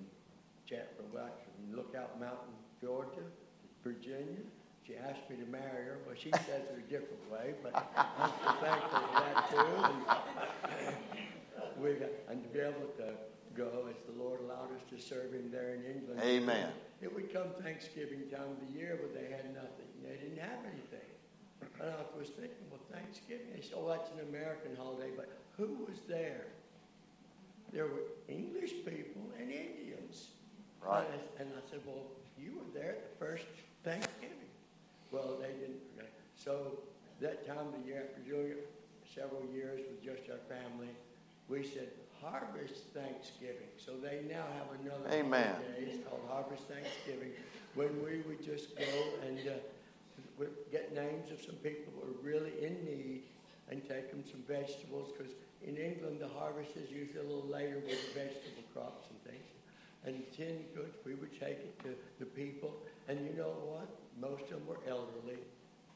[0.68, 4.42] Chattanooga, from Lookout Mountain, Georgia, to Virginia.
[4.86, 5.98] She asked me to marry her.
[6.06, 9.66] Well, she says it a different way, but I'm so thankful for that too.
[9.82, 10.94] And,
[11.82, 11.90] we,
[12.30, 13.18] and to be able to
[13.56, 16.20] go as the Lord allowed us to serve Him there in England.
[16.22, 16.70] Amen.
[17.02, 19.90] It would come Thanksgiving time of the year, but they had nothing.
[20.04, 21.10] They didn't have anything.
[21.80, 23.48] And I was thinking, well, Thanksgiving.
[23.54, 26.46] They said, oh, that's an American holiday, but who was there?
[27.72, 30.28] There were English people and Indians.
[30.80, 31.02] Right.
[31.02, 32.06] And I, and I said, well,
[32.38, 33.46] you were there at the first
[33.82, 34.45] Thanksgiving.
[35.10, 35.80] Well, they didn't.
[36.34, 36.78] So
[37.20, 38.70] that time of the year, after doing it
[39.14, 40.90] several years with just our family,
[41.48, 41.88] we said
[42.20, 43.70] Harvest Thanksgiving.
[43.76, 45.54] So they now have another Amen.
[45.54, 45.90] holiday.
[45.90, 47.32] It's called Harvest Thanksgiving,
[47.74, 48.84] when we would just go
[49.26, 53.22] and uh, get names of some people who are really in need
[53.70, 57.76] and take them some vegetables because in England the harvest is usually a little later
[57.84, 59.55] with the vegetable crops and things.
[60.06, 61.90] And tinned goods, we would take it to
[62.20, 62.74] the people.
[63.08, 63.88] And you know what?
[64.20, 65.42] Most of them were elderly,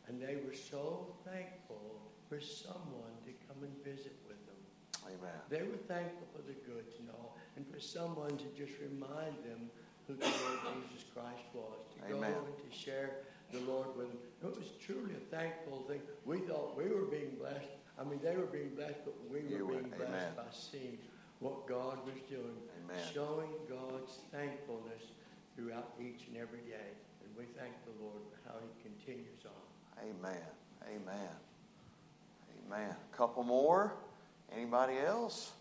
[0.09, 4.61] and they were so thankful for someone to come and visit with them.
[5.07, 5.39] Amen.
[5.49, 9.71] They were thankful for the goods and all, and for someone to just remind them
[10.07, 12.33] who the Lord Jesus Christ was, to Amen.
[12.33, 14.19] go and to share the Lord with them.
[14.43, 16.01] It was truly a thankful thing.
[16.27, 17.73] We thought we were being blessed.
[17.99, 19.73] I mean, they were being blessed, but we were were.
[19.73, 20.33] being blessed Amen.
[20.37, 20.99] by seeing
[21.41, 23.05] what God was doing, Amen.
[23.13, 25.03] showing God's thankfulness
[25.57, 26.91] throughout each and every day.
[27.25, 30.05] And we thank the Lord for how He continues on.
[30.05, 30.43] Amen.
[30.89, 31.31] Amen.
[32.67, 32.91] Amen.
[32.91, 33.93] A couple more.
[34.53, 35.53] Anybody else?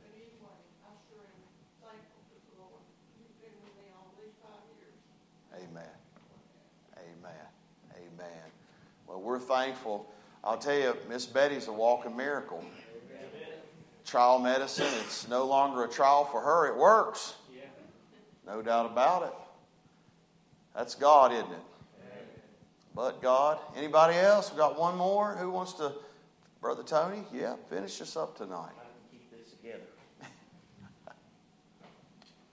[0.00, 1.42] But anyway, I sure am
[1.82, 2.82] thankful to the Lord.
[3.18, 4.98] You've been with me all these five years.
[5.54, 5.94] Amen.
[6.98, 7.46] Amen.
[7.96, 8.46] Amen.
[9.06, 10.13] Well, we're thankful.
[10.44, 12.62] I'll tell you, Miss Betty's a walking miracle.
[14.04, 17.34] Trial medicine, it's no longer a trial for her, it works.
[18.46, 19.32] No doubt about it.
[20.76, 21.58] That's God, isn't it?
[22.94, 23.58] But God.
[23.74, 24.52] Anybody else?
[24.52, 25.34] We got one more.
[25.36, 25.92] Who wants to?
[26.60, 27.24] Brother Tony?
[27.32, 28.70] Yeah, finish us up tonight.
[29.10, 29.82] Keep this together.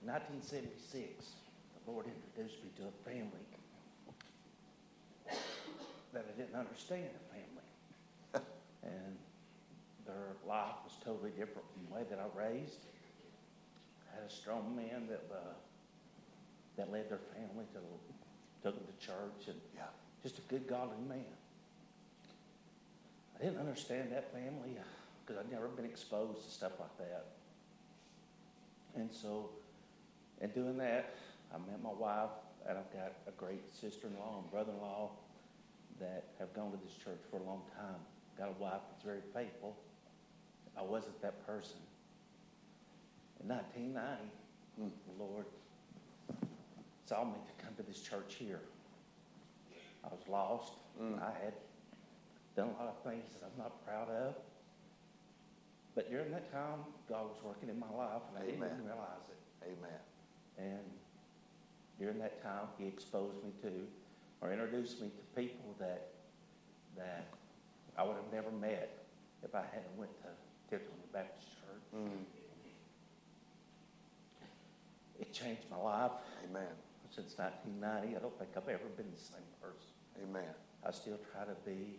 [0.02, 1.26] 1976,
[1.84, 3.38] the Lord introduced me to a family
[6.12, 7.10] that I didn't understand.
[8.82, 9.16] And
[10.06, 12.86] their life was totally different from the way that I raised.
[14.10, 15.54] I had a strong man that uh,
[16.76, 17.80] that led their family to
[18.62, 19.82] took them to church and Yeah.
[20.22, 21.24] just a good godly man.
[23.38, 24.76] I didn't understand that family
[25.24, 27.26] because I'd never been exposed to stuff like that.
[28.94, 29.50] And so,
[30.40, 31.14] in doing that,
[31.52, 32.30] I met my wife,
[32.68, 35.10] and I've got a great sister-in-law and brother-in-law
[35.98, 38.00] that have gone to this church for a long time.
[38.38, 39.76] Got a wife that's very faithful.
[40.76, 41.76] I wasn't that person.
[43.42, 45.46] In 1990, the Lord
[47.04, 48.60] saw me to come to this church here.
[50.04, 50.72] I was lost.
[51.00, 51.20] Mm.
[51.20, 51.54] I had
[52.56, 54.34] done a lot of things that I'm not proud of.
[55.94, 59.28] But during that time, God was working in my life, and I didn't even realize
[59.28, 59.68] it.
[59.68, 60.00] Amen.
[60.58, 60.84] And
[61.98, 63.70] during that time, He exposed me to,
[64.40, 66.08] or introduced me to people that
[66.96, 67.26] that
[67.96, 69.04] I would have never met
[69.42, 70.28] if I hadn't went to
[70.70, 72.00] Tipton Baptist Church.
[72.00, 72.24] Mm.
[75.20, 76.12] It changed my life
[76.48, 76.72] Amen.
[77.14, 78.16] since 1990.
[78.16, 79.92] I don't think I've ever been the same person.
[80.24, 80.54] Amen.
[80.84, 81.94] I still try to be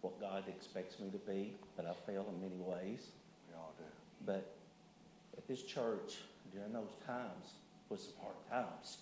[0.00, 3.08] what God expects me to be, but I fail in many ways.
[3.48, 3.84] We all do.
[4.26, 4.54] But
[5.36, 6.18] at this church,
[6.52, 7.54] during those times,
[7.88, 8.98] was some hard times.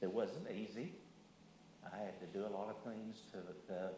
[0.00, 0.92] It wasn't easy.
[1.84, 3.88] I had to do a lot of things to uh,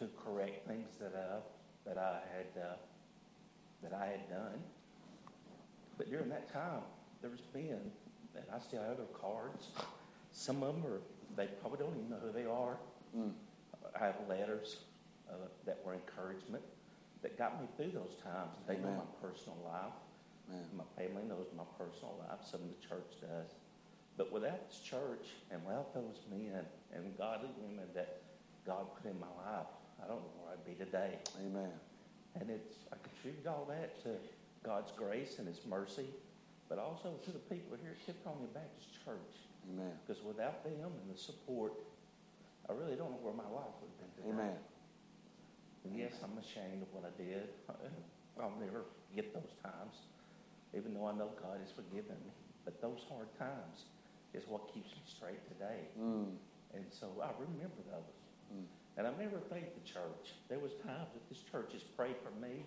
[0.00, 1.40] to correct things that uh,
[1.86, 2.74] that I had uh,
[3.82, 4.58] that I had done.
[5.96, 6.80] But during that time,
[7.20, 7.92] there was men,
[8.34, 9.68] and I still have their cards.
[10.32, 11.00] Some of them are
[11.36, 12.76] they probably don't even know who they are.
[13.16, 13.32] Mm.
[13.94, 14.78] I have letters
[15.28, 15.34] uh,
[15.66, 16.62] that were encouragement
[17.22, 18.56] that got me through those times.
[18.66, 19.92] They know my personal life.
[20.48, 20.64] Amen.
[20.76, 22.40] My family knows my personal life.
[22.42, 23.52] Some of the church does.
[24.16, 28.22] But without this church and without those men and godly women that
[28.66, 29.66] God put in my life,
[30.02, 31.18] I don't know where I'd be today.
[31.40, 31.70] Amen.
[32.40, 34.10] And it's I contribute all that to
[34.64, 36.06] God's grace and His mercy,
[36.68, 39.34] but also to the people here at Tiptonia Baptist Church.
[39.68, 39.92] Amen.
[40.06, 41.74] Because without them and the support,
[42.68, 44.30] I really don't know where my life would have been today.
[44.30, 44.56] Amen.
[45.84, 47.48] And yes, I'm ashamed of what I did.
[48.40, 48.84] I'll never
[49.14, 50.08] get those times,
[50.76, 52.32] even though I know God has forgiven me.
[52.64, 53.88] But those hard times
[54.32, 55.88] is what keeps me straight today.
[55.98, 56.36] Mm.
[56.74, 58.16] And so I remember those.
[58.54, 58.68] Mm.
[58.96, 60.34] And I never thanked the church.
[60.48, 62.64] There was times that this church has prayed for me,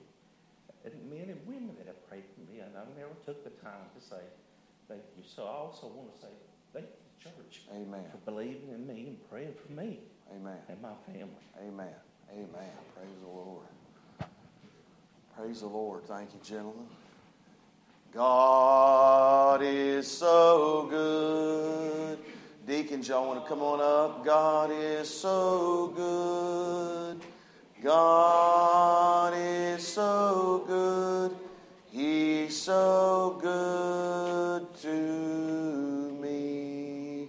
[0.85, 3.87] and men and women that have prayed for me, and I never took the time
[3.95, 4.23] to say
[4.87, 5.23] thank you.
[5.23, 6.33] So I also want to say
[6.73, 8.03] thank you the church Amen.
[8.11, 9.99] for believing in me and praying for me
[10.35, 10.57] Amen.
[10.69, 11.29] and my family.
[11.61, 11.93] Amen.
[12.31, 12.73] Amen.
[12.95, 13.65] Praise the Lord.
[15.37, 16.05] Praise the Lord.
[16.05, 16.87] Thank you, gentlemen.
[18.13, 22.19] God is so good.
[22.65, 24.23] Deacons, y'all want to come on up?
[24.23, 27.19] God is so good.
[27.83, 31.35] God is so good.
[31.91, 37.27] He's so good to me.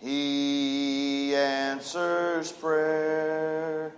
[0.00, 3.92] He answers prayer.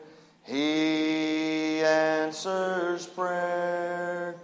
[0.45, 4.35] He answers prayer.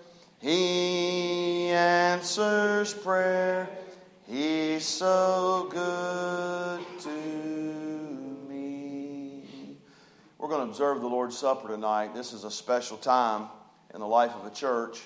[0.40, 3.68] He answers prayer.
[4.84, 7.08] So good to
[8.50, 9.78] me.
[10.36, 12.14] We're going to observe the Lord's Supper tonight.
[12.14, 13.48] This is a special time
[13.94, 15.00] in the life of a church.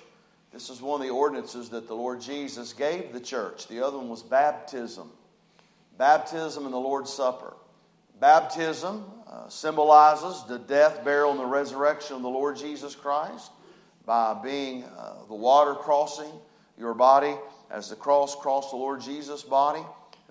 [0.52, 3.68] This is one of the ordinances that the Lord Jesus gave the church.
[3.68, 5.12] The other one was baptism.
[5.96, 7.54] Baptism and the Lord's Supper.
[8.18, 13.52] Baptism uh, symbolizes the death, burial, and the resurrection of the Lord Jesus Christ
[14.04, 16.32] by being uh, the water crossing
[16.78, 17.34] your body
[17.70, 19.82] as the cross crossed the Lord Jesus' body.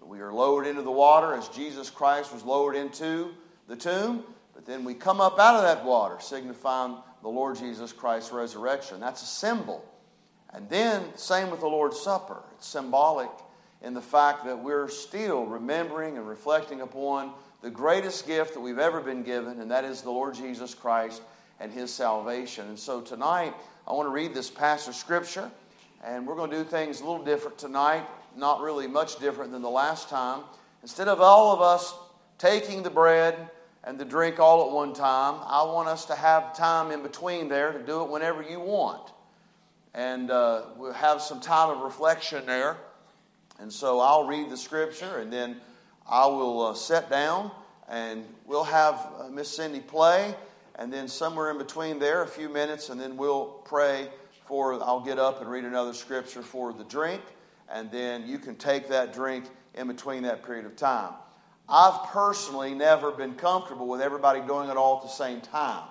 [0.01, 3.33] We are lowered into the water as Jesus Christ was lowered into
[3.67, 4.23] the tomb,
[4.55, 9.01] but then we come up out of that water, signifying the Lord Jesus Christ's resurrection.
[9.01, 9.83] That's a symbol.
[10.53, 12.41] And then, same with the Lord's Supper.
[12.53, 13.29] It's symbolic
[13.81, 18.79] in the fact that we're still remembering and reflecting upon the greatest gift that we've
[18.79, 21.21] ever been given, and that is the Lord Jesus Christ
[21.59, 22.67] and his salvation.
[22.69, 23.53] And so tonight,
[23.87, 25.51] I want to read this passage of Scripture,
[26.03, 29.61] and we're going to do things a little different tonight, not really much different than
[29.61, 30.41] the last time.
[30.81, 31.93] Instead of all of us
[32.37, 33.49] taking the bread
[33.83, 37.49] and the drink all at one time, I want us to have time in between
[37.49, 39.11] there to do it whenever you want.
[39.93, 42.77] And uh, we'll have some time of reflection there.
[43.59, 45.57] And so I'll read the scripture and then
[46.07, 47.51] I will uh, sit down
[47.89, 50.35] and we'll have uh, Miss Cindy play.
[50.75, 54.09] And then somewhere in between there, a few minutes, and then we'll pray
[54.47, 54.73] for.
[54.83, 57.21] I'll get up and read another scripture for the drink.
[57.69, 59.45] And then you can take that drink
[59.75, 61.13] in between that period of time.
[61.69, 65.83] I've personally never been comfortable with everybody doing it all at the same time.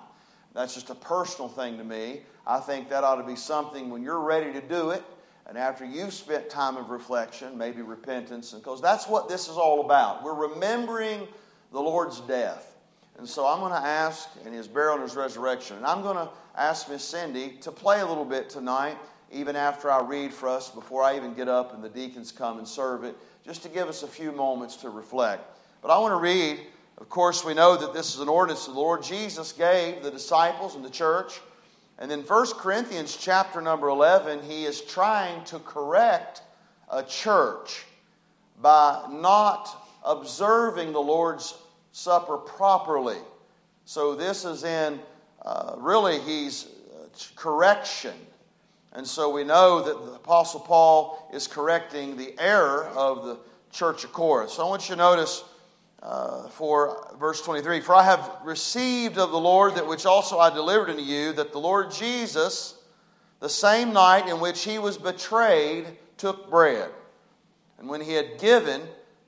[0.53, 2.21] That's just a personal thing to me.
[2.47, 5.03] I think that ought to be something when you're ready to do it,
[5.45, 9.81] and after you've spent time of reflection, maybe repentance, because that's what this is all
[9.85, 10.23] about.
[10.23, 11.27] We're remembering
[11.71, 12.75] the Lord's death.
[13.19, 16.17] And so I'm going to ask, and his burial and his resurrection, and I'm going
[16.17, 18.97] to ask Miss Cindy to play a little bit tonight,
[19.31, 22.57] even after I read for us, before I even get up and the deacons come
[22.57, 25.43] and serve it, just to give us a few moments to reflect.
[25.81, 26.59] But I want to read,
[26.97, 30.75] of course, we know that this is an ordinance the Lord Jesus gave the disciples
[30.75, 31.39] and the church.
[31.99, 36.41] And then 1 Corinthians chapter number 11, he is trying to correct
[36.91, 37.85] a church
[38.61, 39.69] by not
[40.03, 41.53] observing the Lord's
[41.91, 43.17] Supper properly.
[43.85, 44.99] So this is in,
[45.47, 48.13] uh, really, he's uh, correction.
[48.91, 53.37] And so we know that the Apostle Paul is correcting the error of the
[53.71, 54.51] church of Corinth.
[54.51, 55.45] So I want you to notice
[56.03, 60.53] uh, for verse 23 For I have received of the Lord that which also I
[60.53, 62.81] delivered unto you, that the Lord Jesus,
[63.39, 65.85] the same night in which he was betrayed,
[66.17, 66.89] took bread.
[67.79, 68.81] And when he had given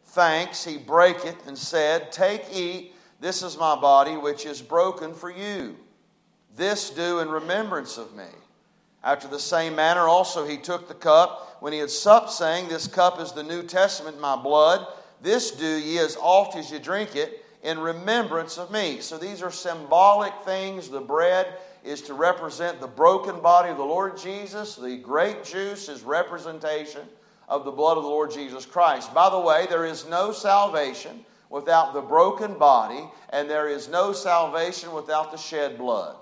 [0.03, 5.13] thanks, he brake it and said, Take, eat, this is my body, which is broken
[5.13, 5.77] for you.
[6.59, 8.27] This do in remembrance of me.
[9.01, 12.85] After the same manner also he took the cup when he had supped, saying, This
[12.85, 14.85] cup is the New Testament my blood.
[15.21, 18.99] This do ye as oft as you drink it in remembrance of me.
[18.99, 20.89] So these are symbolic things.
[20.89, 21.47] The bread
[21.85, 24.75] is to represent the broken body of the Lord Jesus.
[24.75, 27.07] The grape juice is representation
[27.47, 29.13] of the blood of the Lord Jesus Christ.
[29.13, 34.11] By the way, there is no salvation without the broken body, and there is no
[34.11, 36.17] salvation without the shed blood.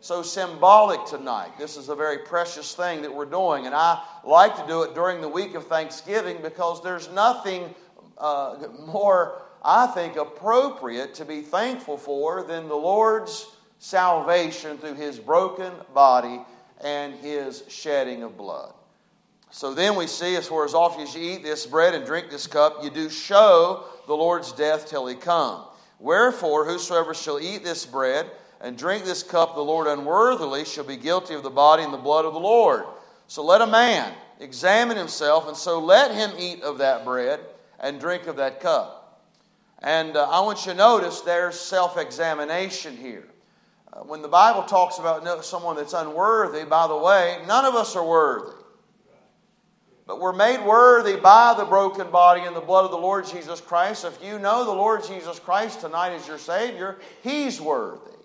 [0.00, 1.58] So symbolic tonight.
[1.58, 4.94] This is a very precious thing that we're doing, and I like to do it
[4.94, 7.74] during the week of Thanksgiving because there's nothing
[8.16, 13.44] uh, more, I think, appropriate to be thankful for than the Lord's
[13.80, 16.42] salvation through his broken body
[16.80, 18.72] and his shedding of blood.
[19.50, 22.30] So then we see, as far as often as you eat this bread and drink
[22.30, 25.64] this cup, you do show the Lord's death till he come.
[25.98, 28.30] Wherefore, whosoever shall eat this bread
[28.60, 31.98] and drink this cup, the Lord unworthily shall be guilty of the body and the
[31.98, 32.84] blood of the Lord.
[33.28, 37.40] So let a man examine himself, and so let him eat of that bread
[37.78, 39.22] and drink of that cup.
[39.80, 43.28] And uh, I want you to notice there's self examination here.
[43.92, 47.94] Uh, when the Bible talks about someone that's unworthy, by the way, none of us
[47.94, 48.54] are worthy.
[50.06, 53.60] But we're made worthy by the broken body and the blood of the Lord Jesus
[53.60, 54.04] Christ.
[54.04, 58.17] If you know the Lord Jesus Christ tonight as your Savior, He's worthy.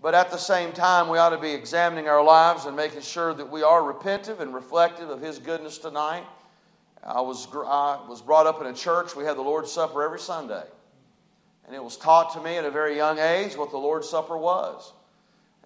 [0.00, 3.34] But at the same time, we ought to be examining our lives and making sure
[3.34, 6.24] that we are repentive and reflective of His goodness tonight.
[7.02, 9.16] I was, I was brought up in a church.
[9.16, 10.64] We had the Lord's Supper every Sunday.
[11.66, 14.36] And it was taught to me at a very young age what the Lord's Supper
[14.36, 14.92] was.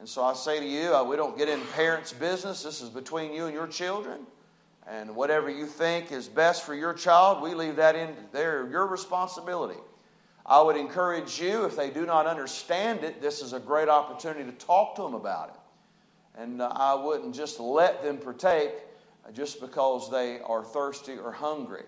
[0.01, 2.63] And so I say to you, uh, we don't get in parents' business.
[2.63, 4.27] This is between you and your children.
[4.89, 8.87] And whatever you think is best for your child, we leave that in there, your
[8.87, 9.79] responsibility.
[10.45, 14.45] I would encourage you, if they do not understand it, this is a great opportunity
[14.45, 16.41] to talk to them about it.
[16.41, 18.73] And uh, I wouldn't just let them partake
[19.33, 21.85] just because they are thirsty or hungry.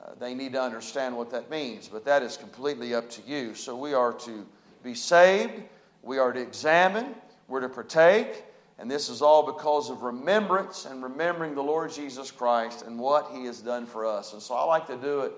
[0.00, 3.54] Uh, they need to understand what that means, but that is completely up to you.
[3.54, 4.46] So we are to
[4.82, 5.62] be saved,
[6.02, 7.14] we are to examine,
[7.48, 8.44] we're to partake,
[8.78, 13.30] and this is all because of remembrance and remembering the Lord Jesus Christ and what
[13.32, 14.32] He has done for us.
[14.32, 15.32] And so I like to do it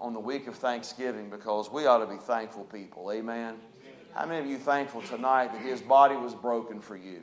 [0.00, 3.12] on the week of Thanksgiving because we ought to be thankful people.
[3.12, 3.56] Amen.
[4.14, 7.20] How many of you thankful tonight that His body was broken for you?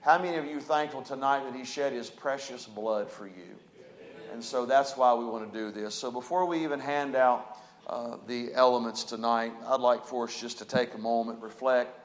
[0.00, 3.56] How many of you thankful tonight that He shed His precious blood for you?
[4.32, 5.94] And so that's why we want to do this.
[5.94, 10.58] So before we even hand out uh, the elements tonight, I'd like for us just
[10.58, 11.98] to take a moment, reflect,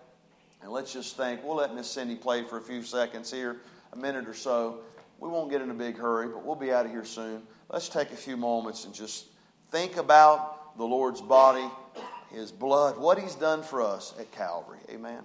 [0.61, 1.43] and let's just think.
[1.43, 3.57] We'll let Miss Cindy play for a few seconds here,
[3.93, 4.79] a minute or so.
[5.19, 7.43] We won't get in a big hurry, but we'll be out of here soon.
[7.69, 9.25] Let's take a few moments and just
[9.72, 11.67] think about the Lord's body,
[12.32, 14.80] His blood, what He's done for us at Calvary.
[14.89, 15.24] Amen.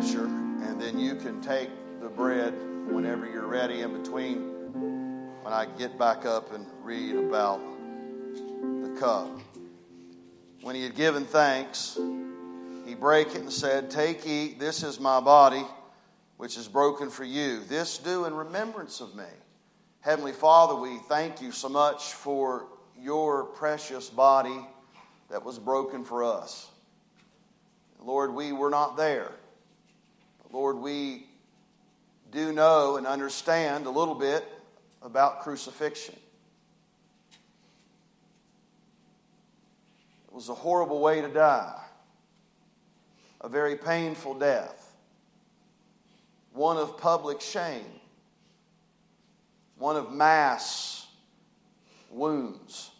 [0.00, 1.68] Scripture, and then you can take
[2.00, 2.54] the bread
[2.86, 4.38] whenever you're ready in between
[5.42, 7.60] when I get back up and read about
[8.82, 9.28] the cup.
[10.62, 11.98] When he had given thanks,
[12.86, 15.64] he brake it and said, Take, eat, this is my body,
[16.38, 17.60] which is broken for you.
[17.64, 19.24] This do in remembrance of me.
[20.00, 22.66] Heavenly Father, we thank you so much for
[22.98, 24.66] your precious body
[25.28, 26.70] that was broken for us.
[28.02, 29.32] Lord, we were not there.
[30.52, 31.26] Lord, we
[32.32, 34.44] do know and understand a little bit
[35.02, 36.16] about crucifixion.
[40.28, 41.80] It was a horrible way to die,
[43.40, 44.94] a very painful death,
[46.52, 47.84] one of public shame,
[49.76, 51.06] one of mass
[52.10, 52.90] wounds.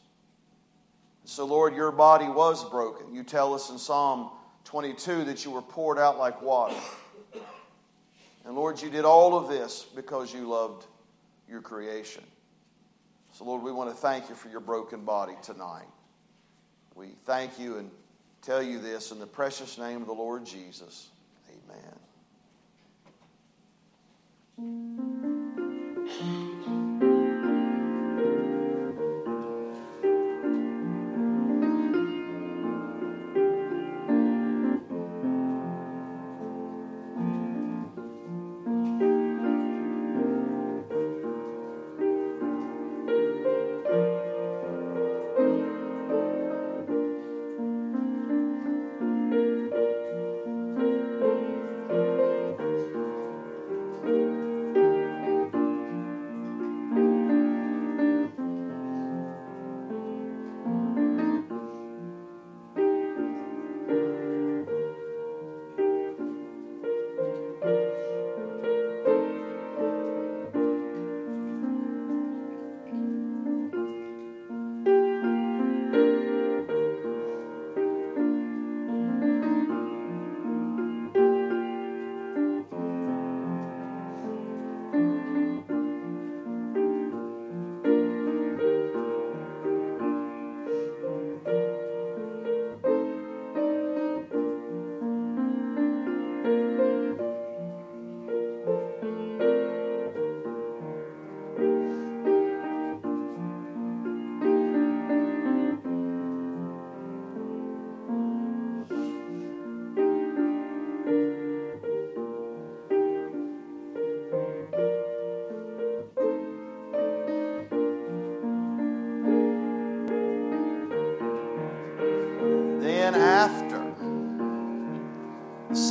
[1.24, 3.14] So, Lord, your body was broken.
[3.14, 4.30] You tell us in Psalm
[4.64, 6.74] 22 that you were poured out like water.
[8.45, 10.86] And Lord, you did all of this because you loved
[11.49, 12.24] your creation.
[13.32, 15.86] So, Lord, we want to thank you for your broken body tonight.
[16.95, 17.91] We thank you and
[18.43, 21.09] tell you this in the precious name of the Lord Jesus.
[24.59, 25.30] Amen.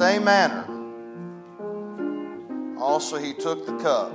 [0.09, 0.65] Same manner,
[2.79, 4.11] also he took the cup.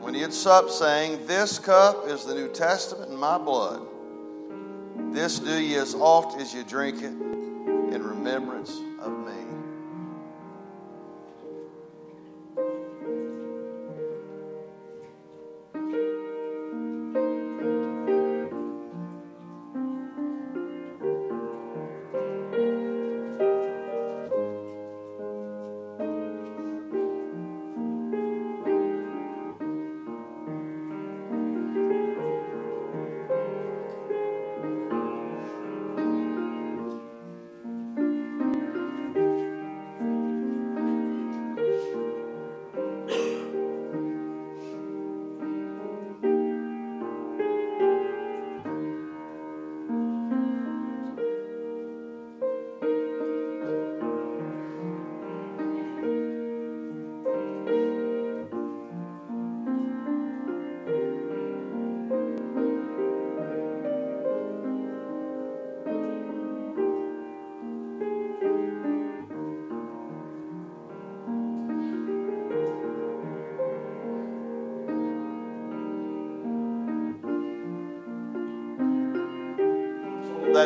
[0.00, 3.86] When he had supped, saying, This cup is the New Testament in my blood.
[5.12, 8.80] This do ye as oft as ye drink it in remembrance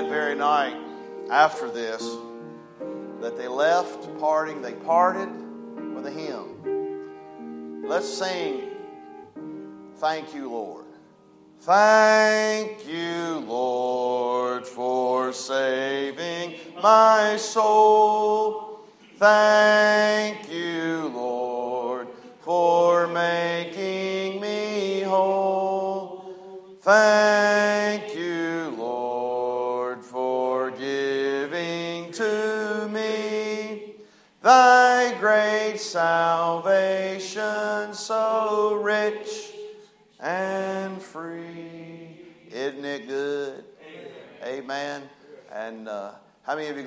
[0.00, 0.76] that very night
[1.28, 2.08] after this
[3.20, 5.28] that they left parting, they parted
[5.92, 7.82] with a hymn.
[7.84, 8.70] Let's sing,
[9.96, 10.84] Thank you, Lord.
[11.62, 18.84] Thank you, Lord, for saving my soul.
[19.16, 19.77] Thank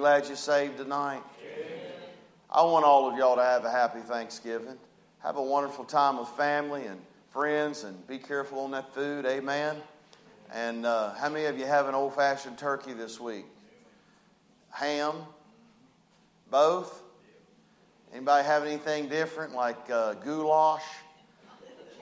[0.01, 1.21] glad you saved tonight?
[2.49, 4.75] I want all of y'all to have a happy Thanksgiving.
[5.19, 6.99] Have a wonderful time with family and
[7.29, 9.27] friends and be careful on that food.
[9.27, 9.75] Amen.
[10.51, 13.45] And uh, how many of you have an old fashioned turkey this week?
[14.71, 15.17] Ham?
[16.49, 17.03] Both?
[18.11, 20.81] Anybody have anything different like uh, goulash?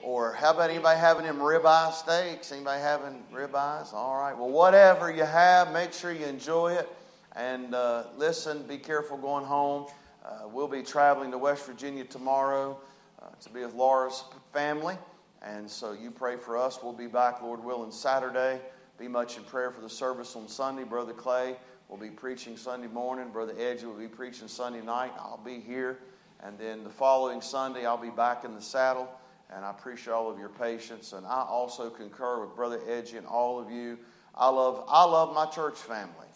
[0.02, 2.50] Or how about anybody having them ribeye steaks?
[2.50, 3.92] Anybody having ribeyes?
[3.92, 4.32] All right.
[4.34, 6.88] Well, whatever you have, make sure you enjoy it.
[7.36, 9.86] And uh, listen, be careful going home.
[10.24, 12.78] Uh, we'll be traveling to West Virginia tomorrow
[13.22, 14.96] uh, to be with Laura's family.
[15.42, 16.80] And so you pray for us.
[16.82, 18.60] We'll be back, Lord willing, Saturday.
[18.98, 20.84] Be much in prayer for the service on Sunday.
[20.84, 21.56] Brother Clay
[21.88, 23.30] will be preaching Sunday morning.
[23.30, 25.12] Brother Edgy will be preaching Sunday night.
[25.18, 26.00] I'll be here.
[26.42, 29.08] And then the following Sunday, I'll be back in the saddle.
[29.54, 31.12] And I appreciate all of your patience.
[31.12, 33.98] And I also concur with Brother Edgy and all of you.
[34.34, 36.29] I love, I love my church family.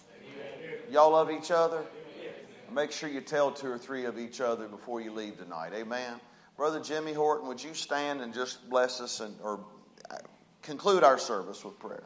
[0.94, 1.82] Y'all love each other?
[2.72, 5.72] Make sure you tell two or three of each other before you leave tonight.
[5.74, 6.20] Amen.
[6.56, 9.58] Brother Jimmy Horton, would you stand and just bless us and or
[10.08, 10.18] uh,
[10.62, 12.04] conclude our service with prayer?